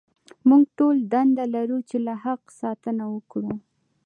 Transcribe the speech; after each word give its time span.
موږ 0.47 0.63
ټول 0.77 0.95
دنده 1.11 1.45
لرو 1.55 1.77
چې 1.89 1.97
له 2.05 2.13
حق 2.23 2.41
ساتنه 2.61 3.03
وکړو. 3.13 3.53